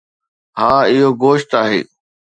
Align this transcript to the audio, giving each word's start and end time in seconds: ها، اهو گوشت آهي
ها، 0.59 0.71
اهو 0.91 1.07
گوشت 1.21 1.49
آهي 1.61 1.81